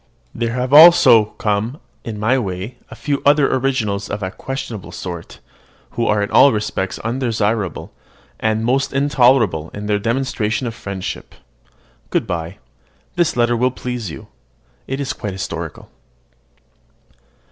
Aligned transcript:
There 0.33 0.53
have 0.55 0.73
also 0.73 1.25
come 1.37 1.79
in 2.03 2.19
my 2.19 2.39
way 2.39 2.79
a 2.89 2.95
few 2.95 3.21
other 3.23 3.53
originals 3.55 4.09
of 4.09 4.23
a 4.23 4.31
questionable 4.31 4.91
sort, 4.91 5.37
who 5.91 6.07
are 6.07 6.23
in 6.23 6.31
all 6.31 6.51
respects 6.51 6.97
undesirable, 6.97 7.93
and 8.39 8.65
most 8.65 8.93
intolerable 8.93 9.69
in 9.75 9.85
their 9.85 9.99
demonstration 9.99 10.65
of 10.65 10.73
friendship. 10.73 11.35
Good 12.09 12.25
bye. 12.25 12.57
This 13.15 13.37
letter 13.37 13.55
will 13.55 13.69
please 13.69 14.09
you: 14.09 14.29
it 14.87 14.99
is 14.99 15.13
quite 15.13 15.33
historical. 15.33 15.91